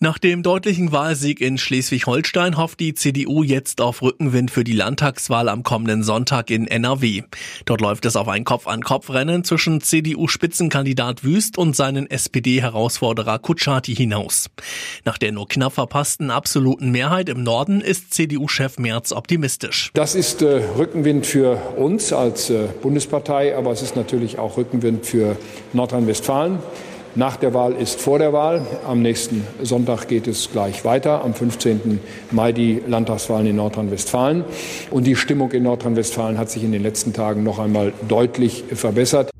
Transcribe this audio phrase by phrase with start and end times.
[0.00, 5.48] Nach dem deutlichen Wahlsieg in Schleswig-Holstein hofft die CDU jetzt auf Rückenwind für die Landtagswahl
[5.48, 7.22] am kommenden Sonntag in NRW.
[7.64, 14.50] Dort läuft es auf ein Kopf-an-Kopf-Rennen zwischen CDU-Spitzenkandidat Wüst und seinen SPD-Herausforderer Kutschaty hinaus.
[15.04, 19.92] Nach der nur knapp verpassten absoluten Mehrheit im Norden ist CDU-Chef Merz optimistisch.
[19.94, 25.06] Das ist äh, Rückenwind für uns als äh, Bundespartei, aber es ist natürlich auch Rückenwind
[25.06, 25.36] für
[25.72, 26.58] Nordrhein-Westfalen.
[27.16, 28.66] Nach der Wahl ist vor der Wahl.
[28.88, 31.22] Am nächsten Sonntag geht es gleich weiter.
[31.22, 32.00] Am 15.
[32.32, 34.44] Mai die Landtagswahlen in Nordrhein-Westfalen.
[34.90, 39.33] Und die Stimmung in Nordrhein-Westfalen hat sich in den letzten Tagen noch einmal deutlich verbessert.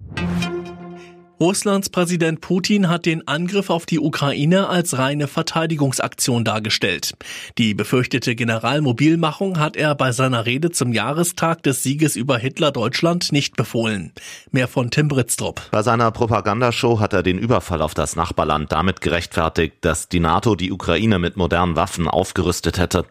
[1.41, 7.15] Russlands Präsident Putin hat den Angriff auf die Ukraine als reine Verteidigungsaktion dargestellt.
[7.59, 13.57] Die befürchtete Generalmobilmachung hat er bei seiner Rede zum Jahrestag des Sieges über Hitler-Deutschland nicht
[13.57, 14.13] befohlen.
[14.53, 15.61] Mehr von Tim Britztrup.
[15.73, 20.55] Bei seiner Propagandashow hat er den Überfall auf das Nachbarland damit gerechtfertigt, dass die NATO
[20.55, 23.07] die Ukraine mit modernen Waffen aufgerüstet hätte.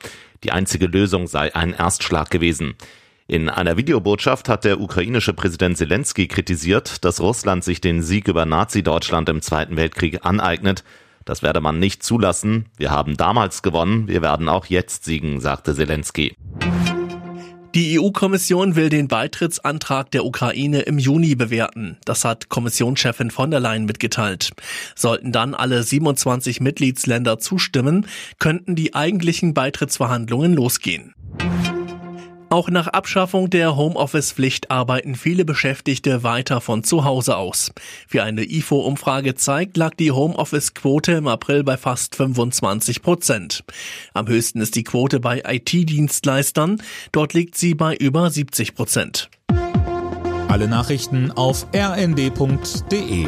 [0.45, 2.75] Die einzige Lösung sei ein Erstschlag gewesen.
[3.27, 8.45] In einer Videobotschaft hat der ukrainische Präsident Zelensky kritisiert, dass Russland sich den Sieg über
[8.45, 10.83] Nazi-Deutschland im Zweiten Weltkrieg aneignet.
[11.23, 12.65] Das werde man nicht zulassen.
[12.75, 16.35] Wir haben damals gewonnen, wir werden auch jetzt siegen, sagte Zelensky.
[17.73, 21.97] Die EU-Kommission will den Beitrittsantrag der Ukraine im Juni bewerten.
[22.05, 24.51] Das hat Kommissionschefin von der Leyen mitgeteilt.
[24.95, 28.05] Sollten dann alle 27 Mitgliedsländer zustimmen,
[28.37, 31.15] könnten die eigentlichen Beitrittsverhandlungen losgehen.
[32.53, 37.71] Auch nach Abschaffung der Homeoffice-Pflicht arbeiten viele Beschäftigte weiter von zu Hause aus.
[38.09, 43.63] Wie eine IFO-Umfrage zeigt, lag die Homeoffice-Quote im April bei fast 25 Prozent.
[44.13, 46.79] Am höchsten ist die Quote bei IT-Dienstleistern.
[47.11, 49.31] Dort liegt sie bei über 70 Prozent.
[50.47, 53.25] Alle Nachrichten auf rnd.de